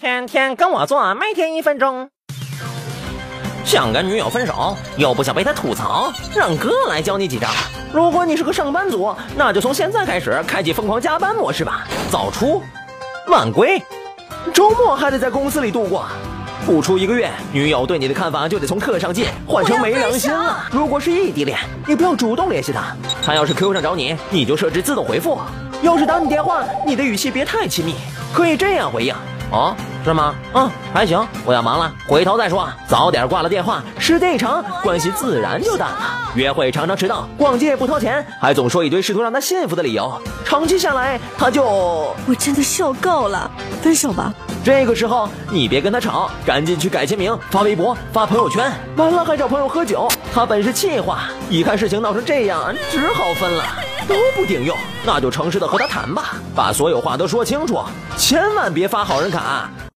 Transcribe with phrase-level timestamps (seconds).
[0.00, 2.08] 天天跟我做，每天一分钟。
[3.66, 7.46] 想跟女友分手，又不想被她吐槽，让哥来教你几招。
[7.92, 11.86] 如果你是个上班族，那就从现在开始开启疯狂加班模式吧。
[12.10, 12.62] 早出
[13.26, 13.78] 晚归，
[14.54, 16.06] 周末还得在公司里度过。
[16.64, 20.64] 不出一个月，女友对你的看法就得从课上进换成没良心了。
[20.70, 25.38] 如果是异地恋，你不要主动联系她，她要是 QQ 上找你，你就设置自动回复。
[25.82, 27.96] 要是打你电话，你的语气别太亲密，
[28.32, 29.14] 可以这样回应：
[29.50, 30.34] 哦，是吗？
[30.54, 32.68] 嗯，还行，我要忙了，回头再说。
[32.86, 35.96] 早点挂了电话，时间一长，关系自然就淡了。
[36.34, 41.64] 约会常常迟到，逛街不掏钱，还总说一堆试图让他幸福的理由，长期下来，他就……
[42.26, 43.50] 我真的受够了，
[43.82, 44.32] 分手吧。
[44.64, 50.08] 这个时候，你别跟他吵，赶紧去改签名、发微博、发朋友圈，完了还找朋友喝酒。
[50.32, 53.64] 他本是气话，一看事情闹成这样，只好分了，
[54.06, 57.80] 都不顶用，那就诚实的和他谈吧，把所有话都说清楚，
[58.16, 59.68] 千万别发好人卡。